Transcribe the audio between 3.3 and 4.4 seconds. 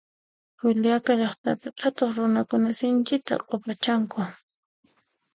q'upachanku